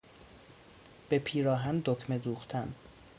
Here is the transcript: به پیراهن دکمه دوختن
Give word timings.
به 1.09 1.19
پیراهن 1.19 1.81
دکمه 1.85 2.17
دوختن 2.17 2.75